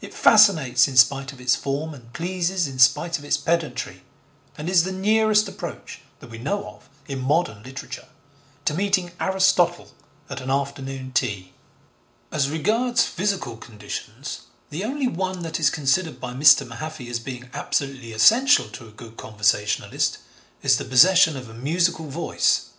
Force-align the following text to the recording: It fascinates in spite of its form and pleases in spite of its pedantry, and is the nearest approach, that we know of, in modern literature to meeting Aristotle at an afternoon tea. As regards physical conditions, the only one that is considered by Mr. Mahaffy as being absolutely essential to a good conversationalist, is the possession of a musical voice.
It 0.00 0.12
fascinates 0.12 0.88
in 0.88 0.96
spite 0.96 1.32
of 1.32 1.40
its 1.40 1.54
form 1.54 1.94
and 1.94 2.12
pleases 2.12 2.66
in 2.66 2.80
spite 2.80 3.20
of 3.20 3.24
its 3.24 3.36
pedantry, 3.36 4.02
and 4.58 4.68
is 4.68 4.82
the 4.82 4.90
nearest 4.90 5.46
approach, 5.46 6.00
that 6.18 6.28
we 6.30 6.38
know 6.38 6.66
of, 6.70 6.88
in 7.06 7.20
modern 7.20 7.62
literature 7.62 8.08
to 8.64 8.74
meeting 8.74 9.12
Aristotle 9.20 9.92
at 10.28 10.40
an 10.40 10.50
afternoon 10.50 11.12
tea. 11.12 11.52
As 12.32 12.50
regards 12.50 13.06
physical 13.06 13.56
conditions, 13.56 14.40
the 14.70 14.82
only 14.82 15.06
one 15.06 15.44
that 15.44 15.60
is 15.60 15.70
considered 15.70 16.18
by 16.18 16.32
Mr. 16.32 16.66
Mahaffy 16.66 17.08
as 17.08 17.20
being 17.20 17.48
absolutely 17.54 18.10
essential 18.12 18.68
to 18.70 18.88
a 18.88 18.90
good 18.90 19.16
conversationalist, 19.16 20.18
is 20.64 20.78
the 20.78 20.84
possession 20.84 21.36
of 21.36 21.48
a 21.48 21.54
musical 21.54 22.06
voice. 22.08 22.70